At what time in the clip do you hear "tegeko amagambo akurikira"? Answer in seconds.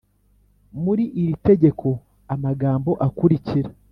1.47-3.69